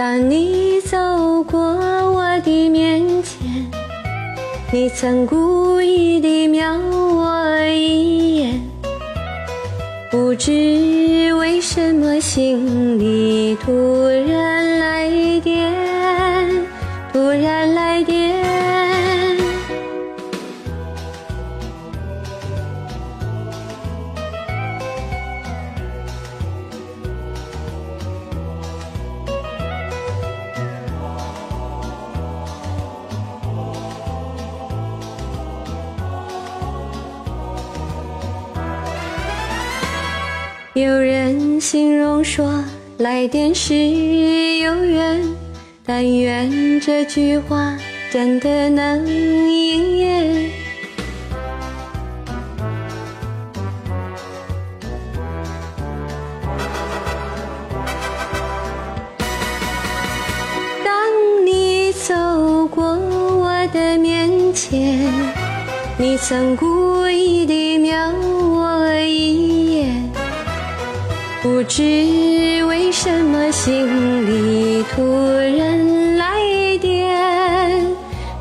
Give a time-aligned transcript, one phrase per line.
[0.00, 0.96] 当你走
[1.42, 3.70] 过我的面前，
[4.72, 8.60] 你曾故意地瞄我一眼，
[10.10, 10.50] 不知
[11.34, 14.59] 为什么心里突然
[40.74, 42.62] 有人形容说，
[42.98, 45.20] 来电是有缘，
[45.84, 47.76] 但愿这句话
[48.12, 50.50] 真的能应验。
[60.84, 62.14] 当你走
[62.68, 65.12] 过我的面前，
[65.98, 69.59] 你曾故意地瞄我一眼。
[71.42, 71.82] 不知
[72.66, 73.86] 为什么心
[74.26, 75.02] 里突
[75.56, 76.26] 然来
[76.78, 77.16] 电，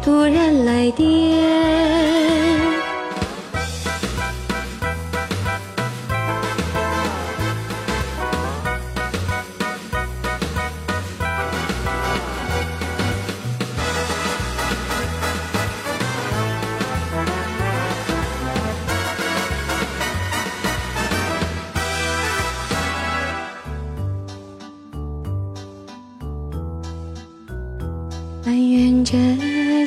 [0.03, 1.19] 突然来电。
[28.52, 29.16] 但愿这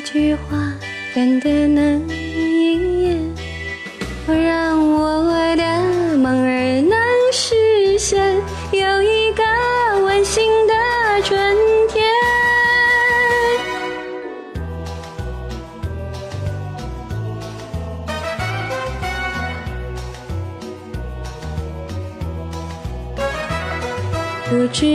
[0.05, 0.73] 句话
[1.13, 3.19] 真的能应验，
[4.25, 4.72] 让
[24.53, 24.85] 不知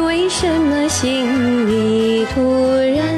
[0.00, 2.40] 为什么心里突
[2.96, 3.17] 然